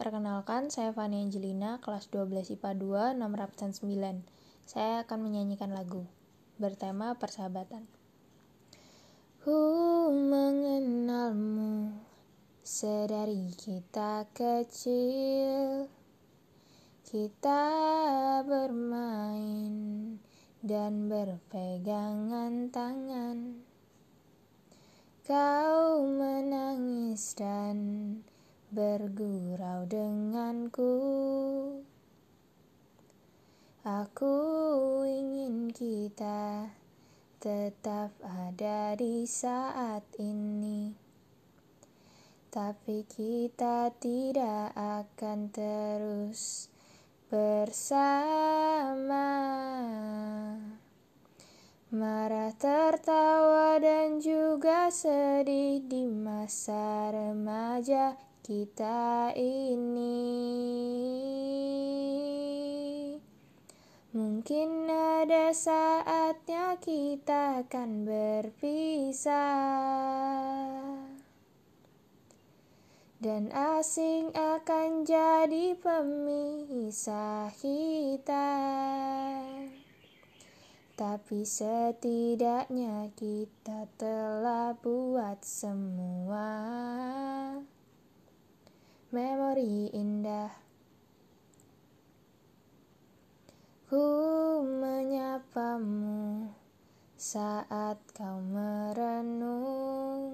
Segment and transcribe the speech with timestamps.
[0.00, 2.72] Perkenalkan, saya Fani Angelina, kelas 12 IPA
[3.12, 4.24] 2, nomor absen 9.
[4.64, 6.08] Saya akan menyanyikan lagu
[6.56, 7.84] bertema persahabatan.
[9.44, 9.60] Ku
[10.08, 11.92] mengenalmu
[12.64, 15.92] sedari kita kecil.
[17.04, 17.60] Kita
[18.48, 20.16] bermain
[20.64, 23.68] dan berpegangan tangan.
[25.28, 27.76] Kau menangis dan
[28.70, 30.94] bergurau denganku.
[33.82, 34.38] Aku
[35.02, 36.70] ingin kita
[37.42, 40.94] tetap ada di saat ini,
[42.54, 46.70] tapi kita tidak akan terus
[47.26, 49.26] bersama.
[51.90, 60.26] Marah, tertawa, dan juga sedih di masa remaja kita ini.
[64.10, 69.38] Mungkin ada saatnya kita akan berpisah.
[73.22, 78.50] Dan asing akan jadi pemisah kita.
[80.98, 86.58] Tapi setidaknya kita telah buat semua
[89.10, 90.54] memori indah.
[93.90, 94.06] Ku
[94.62, 96.46] menyapamu
[97.18, 100.30] saat kau merenung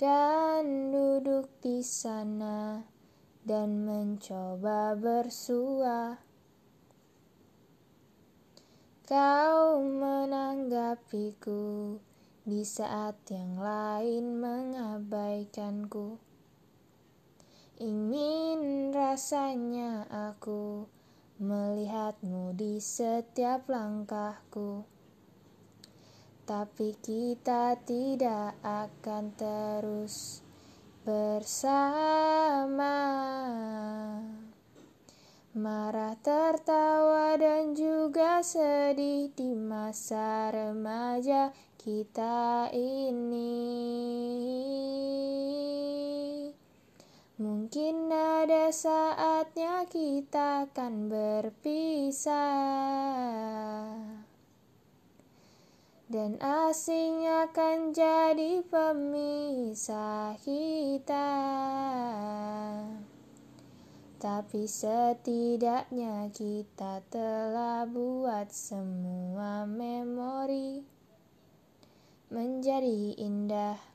[0.00, 2.80] dan duduk di sana
[3.44, 6.16] dan mencoba bersua.
[9.04, 12.00] Kau menanggapiku
[12.48, 14.40] di saat yang lain
[15.44, 16.16] mengabaikanku.
[17.76, 20.86] Ingin rasanya aku
[21.42, 24.86] melihatmu di setiap langkahku.
[26.44, 30.40] Tapi kita tidak akan terus
[31.04, 32.96] bersama.
[35.54, 44.23] Marah, tertawa, dan juga sedih di masa remaja kita ini.
[47.74, 52.30] Mungkin ada saatnya kita akan berpisah.
[56.06, 61.34] Dan asing akan jadi pemisah kita.
[64.22, 70.86] Tapi setidaknya kita telah buat semua memori
[72.30, 73.93] menjadi indah.